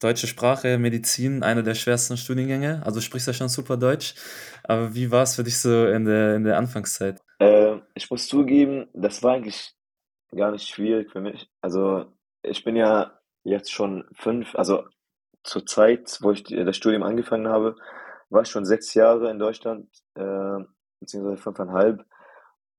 [0.00, 2.82] Deutsche Sprache, Medizin, einer der schwersten Studiengänge.
[2.86, 4.14] Also sprichst ja schon super Deutsch.
[4.64, 7.20] Aber wie war es für dich so in der, in der Anfangszeit?
[7.38, 9.74] Äh, ich muss zugeben, das war eigentlich
[10.34, 11.50] gar nicht schwierig für mich.
[11.60, 12.06] Also
[12.42, 14.84] ich bin ja jetzt schon fünf, also
[15.42, 17.76] zur Zeit, wo ich das Studium angefangen habe,
[18.30, 20.64] war ich schon sechs Jahre in Deutschland, äh,
[21.00, 22.04] beziehungsweise fünfeinhalb.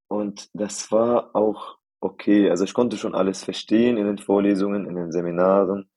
[0.07, 2.49] Und das war auch okay.
[2.49, 5.89] Also ich konnte schon alles verstehen in den Vorlesungen, in den Seminaren.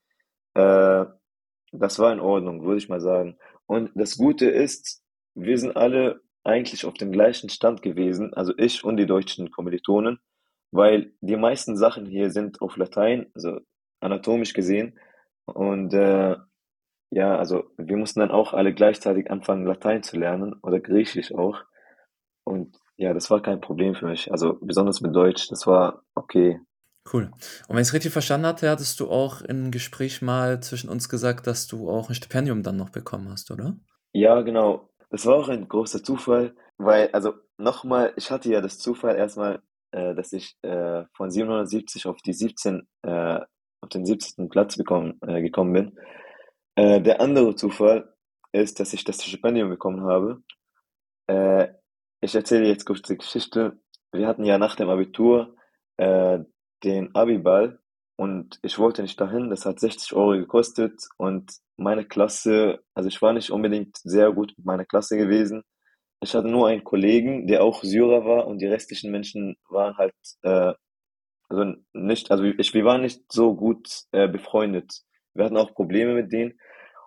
[0.55, 1.07] Äh,
[1.73, 3.37] das war in Ordnung, würde ich mal sagen.
[3.67, 5.03] Und das Gute ist,
[5.35, 10.21] wir sind alle eigentlich auf dem gleichen Stand gewesen, also ich und die deutschen Kommilitonen,
[10.71, 13.61] weil die meisten Sachen hier sind auf Latein, also
[14.01, 14.99] anatomisch gesehen.
[15.47, 16.37] Und äh,
[17.11, 21.63] ja, also wir mussten dann auch alle gleichzeitig anfangen, Latein zu lernen oder Griechisch auch.
[22.45, 24.31] Und ja, das war kein Problem für mich.
[24.31, 26.61] Also besonders mit Deutsch, das war okay.
[27.13, 27.25] Cool.
[27.69, 31.09] Und wenn ich es richtig verstanden hatte, hattest du auch im Gespräch mal zwischen uns
[31.09, 33.77] gesagt, dass du auch ein Stipendium dann noch bekommen hast, oder?
[34.13, 34.89] Ja, genau.
[35.11, 39.61] Das war auch ein großer Zufall, weil, also nochmal, ich hatte ja das Zufall erstmal,
[39.91, 43.41] äh, dass ich äh, von 770 auf die 17, äh,
[43.81, 44.49] auf den 17.
[44.49, 45.99] Platz bekommen, äh, gekommen bin.
[46.75, 48.15] Äh, der andere Zufall
[48.53, 50.43] ist, dass ich das Stipendium bekommen habe.
[52.25, 53.79] Ich erzähle jetzt kurz die Geschichte.
[54.11, 55.57] Wir hatten ja nach dem Abitur
[55.99, 56.39] äh,
[56.83, 57.81] den Abiball
[58.17, 59.51] und ich wollte nicht dahin.
[59.51, 64.55] Das hat 60 Euro gekostet und meine Klasse, also ich war nicht unbedingt sehr gut
[64.57, 65.65] mit meiner Klasse gewesen.
[66.23, 70.15] Ich hatte nur einen Kollegen, der auch Syrer war und die restlichen Menschen waren halt,
[70.45, 70.73] äh,
[71.51, 75.03] also nicht, also ich, wir waren nicht so gut äh, befreundet.
[75.35, 76.59] Wir hatten auch Probleme mit denen.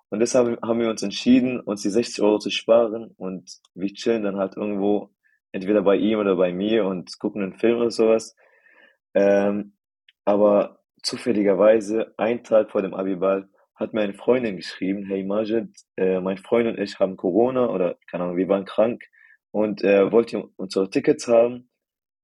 [0.10, 4.24] Und deshalb haben wir uns entschieden, uns die 60 Euro zu sparen und wir chillen
[4.24, 5.12] dann halt irgendwo,
[5.52, 8.36] entweder bei ihm oder bei mir und gucken einen Film oder sowas.
[9.14, 9.74] Ähm,
[10.26, 16.20] aber zufälligerweise, einen Tag vor dem Abiball, hat mir eine Freundin geschrieben, hey Majid, äh,
[16.20, 19.04] mein Freund und ich haben Corona oder keine Ahnung, wir waren krank
[19.52, 21.70] und äh, wollt ihr unsere Tickets haben?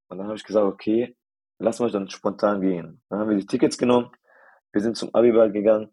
[0.07, 1.15] Und dann habe ich gesagt, okay,
[1.59, 3.01] lass mal dann spontan gehen.
[3.09, 4.11] Dann haben wir die Tickets genommen,
[4.71, 5.89] wir sind zum Abiball gegangen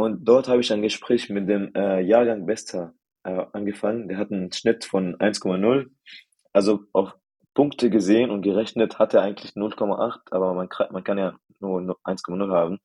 [0.00, 4.08] und dort habe ich ein Gespräch mit dem äh, Jahrgang Bester äh, angefangen.
[4.08, 5.90] Der hat einen Schnitt von 1,0.
[6.54, 7.12] Also auf
[7.52, 12.50] Punkte gesehen und gerechnet hat er eigentlich 0,8, aber man, man kann ja nur 1,0
[12.50, 12.78] haben.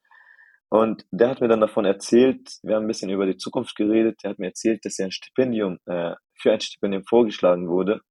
[0.67, 4.19] Und der hat mir dann davon erzählt, wir haben ein bisschen über die Zukunft geredet,
[4.21, 8.01] der hat mir erzählt, dass er ein Stipendium, äh, für ein Stipendium vorgeschlagen wurde.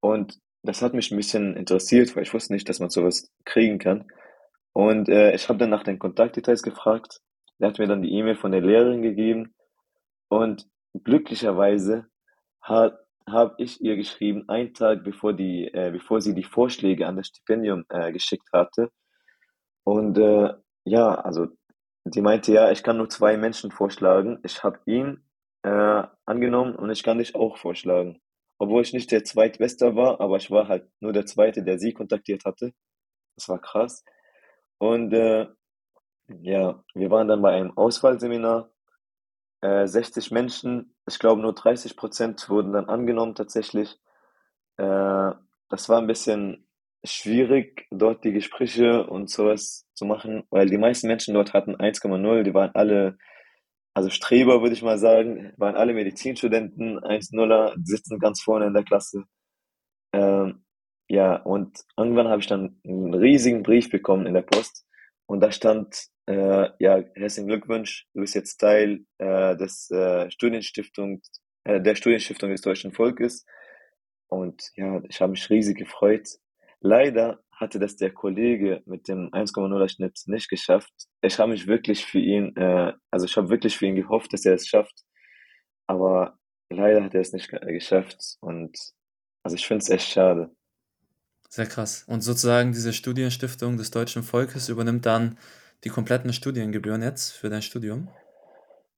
[0.00, 3.78] Und das hat mich ein bisschen interessiert, weil ich wusste nicht, dass man sowas kriegen
[3.78, 4.06] kann.
[4.74, 7.22] Und äh, ich habe dann nach den Kontaktdetails gefragt
[7.58, 9.54] der hat mir dann die E-Mail von der Lehrerin gegeben
[10.28, 10.68] und
[11.04, 12.06] glücklicherweise
[12.60, 12.98] hat
[13.32, 17.28] habe ich ihr geschrieben, einen Tag bevor die, äh, bevor sie die Vorschläge an das
[17.28, 18.90] Stipendium äh, geschickt hatte.
[19.84, 21.48] Und äh, ja, also
[22.04, 24.38] die meinte, ja, ich kann nur zwei Menschen vorschlagen.
[24.44, 25.24] Ich habe ihn
[25.62, 28.20] äh, angenommen und ich kann dich auch vorschlagen.
[28.58, 31.92] Obwohl ich nicht der Zweitbeste war, aber ich war halt nur der Zweite, der sie
[31.92, 32.72] kontaktiert hatte.
[33.36, 34.04] Das war krass.
[34.78, 35.46] Und äh,
[36.28, 38.70] ja, wir waren dann bei einem Auswahlseminar,
[39.62, 43.98] äh, 60 Menschen, ich glaube nur 30 Prozent wurden dann angenommen tatsächlich.
[44.76, 45.32] Äh,
[45.68, 46.66] das war ein bisschen
[47.04, 52.42] schwierig, dort die Gespräche und sowas zu machen, weil die meisten Menschen dort hatten 1,0,
[52.42, 53.18] die waren alle,
[53.94, 58.84] also Streber würde ich mal sagen, waren alle Medizinstudenten, 1,0er, sitzen ganz vorne in der
[58.84, 59.24] Klasse.
[60.12, 60.64] Ähm,
[61.08, 64.87] ja, und irgendwann habe ich dann einen riesigen Brief bekommen in der Post
[65.28, 68.06] und da stand äh, ja, herzlichen Glückwunsch.
[68.14, 71.20] Du bist jetzt Teil äh, des äh, Studienstiftung,
[71.64, 73.44] äh, der Studienstiftung des deutschen Volkes.
[74.28, 76.28] Und ja, ich habe mich riesig gefreut.
[76.80, 80.92] Leider hatte das der Kollege mit dem 1,0er Schnitt nicht geschafft.
[81.20, 84.46] Ich habe mich wirklich für ihn, äh, also ich habe wirklich für ihn gehofft, dass
[84.46, 85.04] er es schafft.
[85.86, 86.38] Aber
[86.70, 88.36] leider hat er es nicht geschafft.
[88.40, 88.78] Und
[89.42, 90.50] also ich finde es echt schade.
[91.48, 92.04] Sehr krass.
[92.06, 95.38] Und sozusagen diese Studienstiftung des deutschen Volkes übernimmt dann
[95.84, 98.08] die kompletten Studiengebühren jetzt für dein Studium?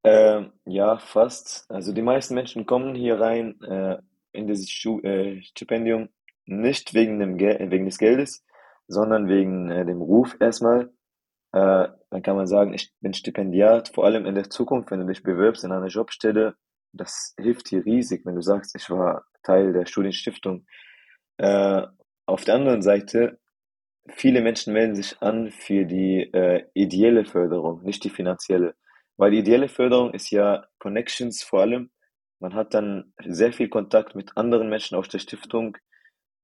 [0.02, 1.70] Ähm, ja, fast.
[1.70, 3.98] Also die meisten Menschen kommen hier rein äh,
[4.32, 6.08] in dieses Stu äh, Stipendium
[6.46, 8.44] nicht wegen, dem wegen des Geldes,
[8.88, 10.90] sondern wegen äh, dem Ruf erstmal.
[11.52, 15.06] Äh, dann kann man sagen, ich bin Stipendiat, vor allem in der Zukunft, wenn du
[15.06, 16.54] dich bewirbst in einer Jobstelle,
[16.92, 20.66] das hilft dir riesig, wenn du sagst, ich war Teil der Studienstiftung.
[22.30, 23.40] Auf der anderen Seite
[24.08, 28.76] viele Menschen melden sich an für die äh, ideelle Förderung, nicht die finanzielle.
[29.16, 31.90] Weil die ideelle Förderung ist ja Connections vor allem.
[32.38, 35.76] Man hat dann sehr viel Kontakt mit anderen Menschen aus der Stiftung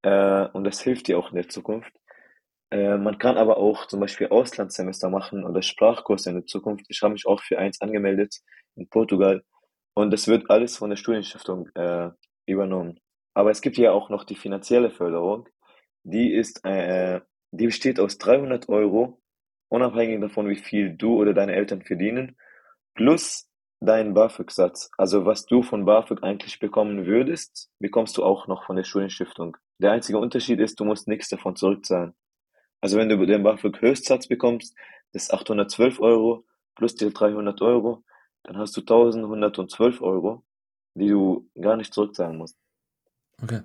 [0.03, 1.93] äh, und das hilft dir auch in der Zukunft.
[2.73, 6.87] Äh, man kann aber auch zum Beispiel Auslandssemester machen oder Sprachkurse in der Zukunft.
[6.89, 8.35] Ich habe mich auch für eins angemeldet
[8.75, 9.45] in Portugal
[9.95, 12.11] und das wird alles von der Studienstiftung äh,
[12.45, 12.99] übernommen.
[13.35, 15.49] Aber es gibt ja auch noch die finanzielle Förderung.
[16.09, 17.21] Die ist äh,
[17.57, 19.21] die besteht aus 300 Euro,
[19.69, 22.37] unabhängig davon, wie viel du oder deine Eltern verdienen,
[22.95, 23.49] plus
[23.81, 24.91] deinen BAföG-Satz.
[24.97, 29.57] Also was du von BAföG eigentlich bekommen würdest, bekommst du auch noch von der Studienstiftung.
[29.79, 32.15] Der einzige Unterschied ist, du musst nichts davon zurückzahlen.
[32.81, 34.75] Also wenn du den BAföG-Höchstsatz bekommst,
[35.13, 38.05] das ist 812 Euro plus die 300 Euro,
[38.43, 40.45] dann hast du 1112 Euro,
[40.95, 42.57] die du gar nicht zurückzahlen musst.
[43.43, 43.63] Okay.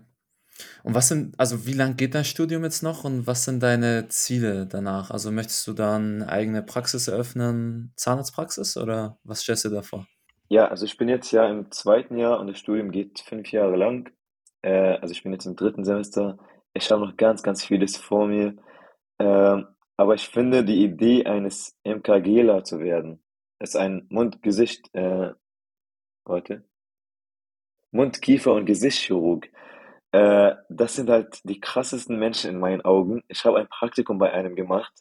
[0.83, 4.07] Und was sind, also wie lang geht dein Studium jetzt noch und was sind deine
[4.09, 5.11] Ziele danach?
[5.11, 10.07] Also möchtest du dann eigene Praxis eröffnen, Zahnarztpraxis oder was stellst du da vor?
[10.49, 13.77] Ja, also ich bin jetzt ja im zweiten Jahr und das Studium geht fünf Jahre
[13.77, 14.11] lang.
[14.61, 16.37] Äh, also ich bin jetzt im dritten Semester.
[16.73, 18.55] Ich habe noch ganz, ganz vieles vor mir.
[19.19, 23.23] Ähm, aber ich finde die Idee eines MKGler zu werden,
[23.59, 25.31] ist ein Mund-Gesicht, äh,
[26.25, 26.63] warte,
[27.91, 29.49] Mund-, Kiefer- und Gesichtschirurg.
[30.11, 33.23] Äh, das sind halt die krassesten Menschen in meinen Augen.
[33.27, 34.93] Ich habe ein Praktikum bei einem gemacht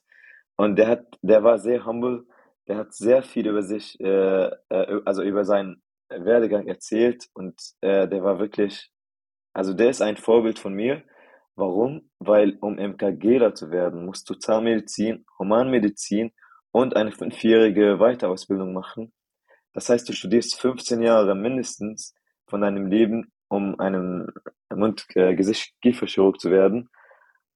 [0.57, 2.27] und der hat, der war sehr humble.
[2.69, 8.09] Der hat sehr viel über sich, äh, äh, also über seinen Werdegang erzählt und äh,
[8.09, 8.91] der war wirklich,
[9.53, 11.03] also der ist ein Vorbild von mir.
[11.57, 12.11] Warum?
[12.21, 16.33] Weil um MKGler zu werden, musst du Zahnmedizin, Humanmedizin
[16.73, 19.13] und eine fünfjährige Weiterausbildung machen.
[19.73, 22.15] Das heißt, du studierst 15 Jahre mindestens
[22.47, 24.33] von deinem Leben, um einem
[24.73, 26.89] Mund-, äh, zu werden.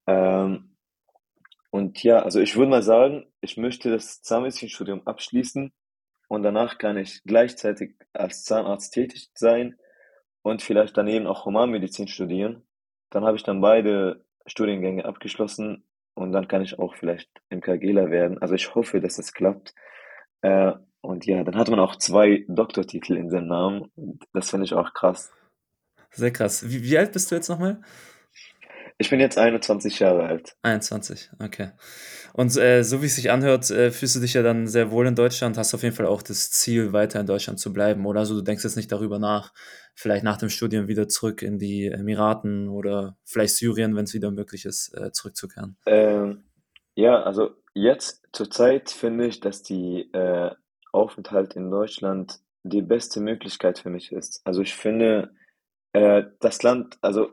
[0.07, 0.76] Ähm,
[1.70, 5.72] und ja, also ich würde mal sagen, ich möchte das Zahnmedizinstudium abschließen
[6.28, 9.76] und danach kann ich gleichzeitig als Zahnarzt tätig sein
[10.42, 12.62] und vielleicht daneben auch Humanmedizin studieren.
[13.11, 18.38] Dann habe ich dann beide Studiengänge abgeschlossen und dann kann ich auch vielleicht MKGler werden.
[18.38, 19.74] Also ich hoffe, dass das klappt.
[20.42, 23.92] Äh, und ja, dann hat man auch zwei Doktortitel in seinem Namen.
[24.33, 25.33] Das finde ich auch krass.
[26.14, 26.68] Sehr krass.
[26.68, 27.81] Wie, wie alt bist du jetzt nochmal?
[28.96, 30.55] Ich bin jetzt 21 Jahre alt.
[30.62, 31.72] 21, okay.
[32.33, 35.07] Und äh, so wie es sich anhört, äh, fühlst du dich ja dann sehr wohl
[35.07, 38.20] in Deutschland, hast auf jeden Fall auch das Ziel, weiter in Deutschland zu bleiben, oder?
[38.20, 39.53] Also du denkst jetzt nicht darüber nach,
[39.94, 44.31] vielleicht nach dem Studium wieder zurück in die Emiraten oder vielleicht Syrien, wenn es wieder
[44.31, 45.77] möglich ist, äh, zurückzukehren.
[45.87, 46.44] Ähm,
[46.94, 50.50] ja, also jetzt zur Zeit finde ich, dass die äh,
[50.92, 54.40] Aufenthalt in Deutschland die beste Möglichkeit für mich ist.
[54.44, 55.31] Also ich finde,
[55.94, 57.30] äh, das Land, also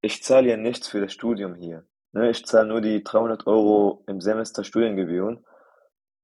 [0.00, 1.84] ich zahle ja nichts für das Studium hier.
[2.12, 2.30] Ne?
[2.30, 5.44] Ich zahle nur die 300 Euro im Semester Studiengebühren.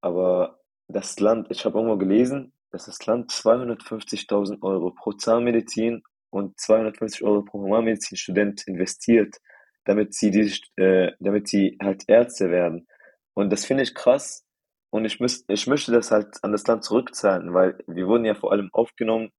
[0.03, 6.59] Aber das Land, ich habe irgendwo gelesen, dass das Land 250.000 Euro pro Zahnmedizin und
[6.61, 9.37] 250 Euro pro Humanmedizinstudent investiert,
[9.85, 12.87] damit sie, diese, äh, damit sie halt Ärzte werden.
[13.35, 14.45] Und das finde ich krass.
[14.91, 18.35] Und ich, müß, ich möchte das halt an das Land zurückzahlen, weil wir wurden ja
[18.35, 19.31] vor allem aufgenommen,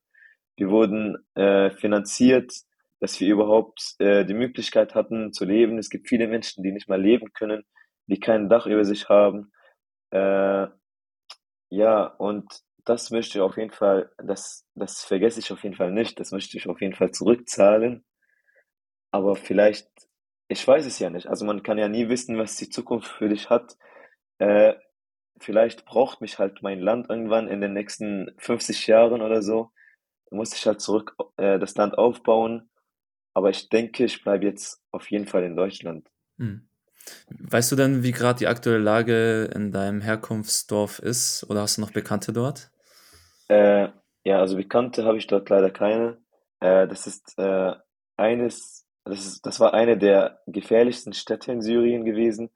[0.58, 2.54] wir wurden äh, finanziert,
[3.00, 5.78] dass wir überhaupt äh, die Möglichkeit hatten zu leben.
[5.78, 7.64] Es gibt viele Menschen, die nicht mal leben können,
[8.08, 9.52] die kein Dach über sich haben.
[10.12, 10.68] Äh,
[11.70, 12.46] ja, und
[12.86, 16.32] das möchte ich auf jeden Fall, das, das vergesse ich auf jeden Fall nicht, das
[16.32, 18.04] möchte ich auf jeden Fall zurückzahlen.
[19.12, 19.88] Aber vielleicht,
[20.48, 21.28] ich weiß es ja nicht.
[21.28, 23.78] Also man kann ja nie wissen, was die Zukunft für dich hat.
[24.40, 24.74] Äh,
[25.40, 29.72] vielleicht braucht mich halt mein Land irgendwann in den nächsten 50 Jahren oder so.
[30.32, 32.72] Da muss ich halt zurück äh, das Land aufbauen
[33.34, 36.10] aber ich denke, ich bleibe jetzt auf jeden Fall in Deutschland.
[36.38, 36.68] Hm.
[37.30, 41.46] Weißt du denn, wie gerade die aktuelle Lage in deinem Herkunftsdorf ist?
[41.50, 42.72] Oder hast du noch Bekannte dort?
[43.48, 43.90] Äh,
[44.24, 46.22] ja, also Bekannte habe ich dort leider keine.
[46.60, 47.74] Äh, das ist äh,
[48.18, 52.52] eines, das ist, das war eine der gefährlichsten Städte in Syrien gewesen.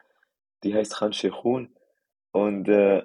[0.63, 1.75] Die heißt Khan Sheikhun.
[2.31, 3.03] Und äh,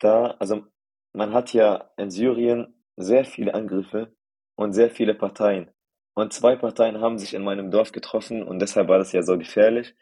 [0.00, 0.64] da, also
[1.12, 4.14] man hat ja in Syrien sehr viele Angriffe
[4.56, 5.70] und sehr viele Parteien.
[6.14, 9.36] Und zwei Parteien haben sich in meinem Dorf getroffen und deshalb war das ja so
[9.36, 9.94] gefährlich.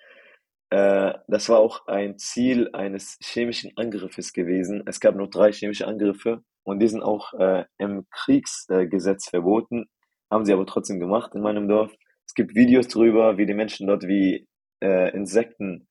[0.70, 4.82] Äh, das war auch ein Ziel eines chemischen Angriffes gewesen.
[4.86, 9.86] Es gab nur drei chemische Angriffe und die sind auch äh, im Kriegsgesetz verboten,
[10.30, 11.92] haben sie aber trotzdem gemacht in meinem Dorf.
[12.26, 14.48] Es gibt Videos darüber, wie die Menschen dort wie
[14.82, 15.88] äh, Insekten,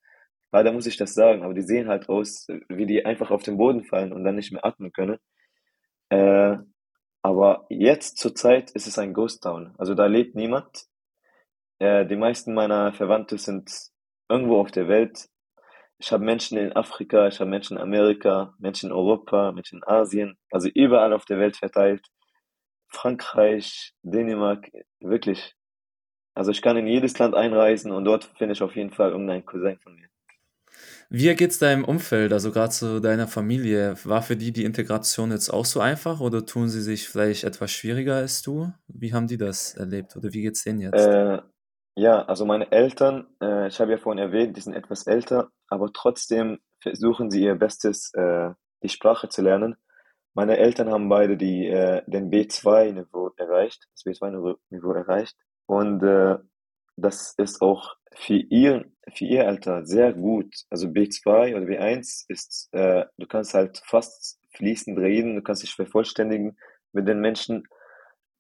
[0.51, 3.57] leider muss ich das sagen, aber die sehen halt aus, wie die einfach auf den
[3.57, 5.17] Boden fallen und dann nicht mehr atmen können.
[7.21, 9.73] Aber jetzt zur Zeit ist es ein Ghost Town.
[9.77, 10.87] Also da lebt niemand.
[11.79, 13.71] Äh, die meisten meiner Verwandte sind
[14.29, 15.29] irgendwo auf der Welt.
[15.99, 19.83] Ich habe Menschen in Afrika, ich habe Menschen in Amerika, Menschen in Europa, Menschen in
[19.83, 22.07] Asien, also überall auf der Welt verteilt.
[22.87, 25.55] Frankreich, Dänemark, wirklich.
[26.33, 29.45] Also ich kann in jedes Land einreisen und dort finde ich auf jeden Fall irgendeinen
[29.45, 30.10] Cousin von mir.
[31.09, 33.95] Wie geht's deinem Umfeld, also gerade zu deiner Familie?
[34.05, 37.71] War für die die Integration jetzt auch so einfach oder tun sie sich vielleicht etwas
[37.71, 38.71] schwieriger als du?
[38.87, 41.05] Wie haben die das erlebt oder wie geht's denen jetzt?
[41.05, 41.39] Äh,
[41.95, 45.91] ja, also meine Eltern, äh, ich habe ja vorhin erwähnt, die sind etwas älter, aber
[45.93, 48.51] trotzdem versuchen sie ihr Bestes, äh,
[48.81, 49.75] die Sprache zu lernen.
[50.33, 55.35] Meine Eltern haben beide die, äh, den B2-Niveau erreicht, das B2-Niveau erreicht.
[55.65, 56.37] Und äh,
[57.01, 60.53] das ist auch für ihr, für ihr Alter sehr gut.
[60.69, 65.73] Also B2 oder B1 ist, äh, du kannst halt fast fließend reden, du kannst dich
[65.73, 66.57] vervollständigen
[66.91, 67.67] mit den Menschen.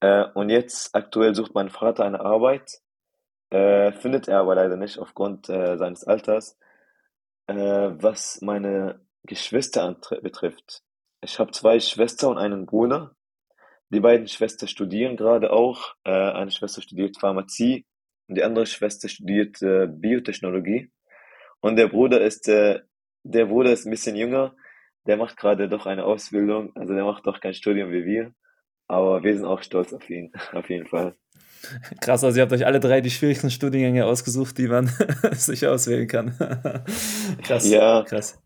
[0.01, 2.81] Äh, und jetzt aktuell sucht mein Vater eine Arbeit,
[3.49, 6.57] äh, findet er aber leider nicht aufgrund äh, seines Alters.
[7.47, 10.83] Äh, was meine Geschwister betrifft.
[11.21, 13.15] Ich habe zwei Schwestern und einen Bruder.
[13.89, 15.95] Die beiden Schwestern studieren gerade auch.
[16.03, 17.85] Äh, eine Schwester studiert Pharmazie
[18.31, 20.89] und die andere Schwester studiert äh, Biotechnologie.
[21.59, 22.79] Und der Bruder ist, äh,
[23.23, 24.55] der Bruder ist ein bisschen jünger.
[25.05, 26.71] Der macht gerade doch eine Ausbildung.
[26.73, 28.33] Also der macht doch kein Studium wie wir.
[28.87, 31.13] Aber wir sind auch stolz auf ihn, auf jeden Fall.
[31.99, 34.89] Krass, also ihr habt euch alle drei die schwierigsten Studiengänge ausgesucht, die man
[35.33, 36.33] sich auswählen kann.
[37.43, 38.39] krass, Ja, krass.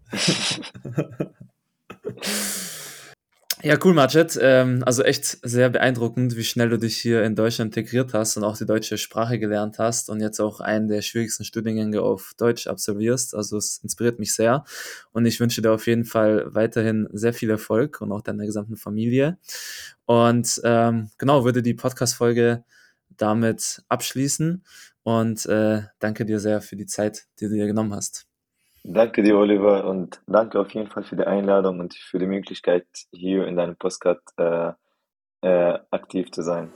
[3.66, 4.38] Ja, cool, Majid.
[4.40, 8.44] Ähm, also echt sehr beeindruckend, wie schnell du dich hier in Deutschland integriert hast und
[8.44, 12.68] auch die deutsche Sprache gelernt hast und jetzt auch einen der schwierigsten Studiengänge auf Deutsch
[12.68, 13.34] absolvierst.
[13.34, 14.66] Also es inspiriert mich sehr
[15.14, 18.78] und ich wünsche dir auf jeden Fall weiterhin sehr viel Erfolg und auch deiner gesamten
[18.78, 19.40] Familie.
[20.06, 22.64] Und ähm, genau, würde die Podcast-Folge
[23.18, 24.64] damit abschließen
[25.02, 28.28] und äh, danke dir sehr für die Zeit, die du dir genommen hast.
[28.86, 32.86] Danke dir, Oliver, und danke auf jeden Fall für die Einladung und für die Möglichkeit,
[33.12, 34.72] hier in deinem Podcast äh,
[35.42, 36.72] äh, aktiv zu sein.